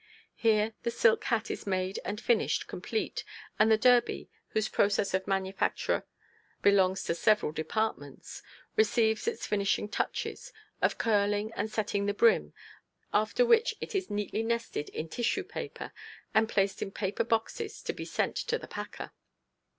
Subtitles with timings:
[0.33, 3.23] Here the silk hat is made and finished complete,
[3.59, 6.07] and the derby, whose process of manufacture
[6.63, 8.41] belongs to several departments,
[8.75, 10.51] receives its finishing touches,
[10.81, 12.51] of curling and setting the brim,
[13.13, 15.91] after which it is neatly nested in tissue paper
[16.33, 19.11] and placed in paper boxes to be sent to the packer.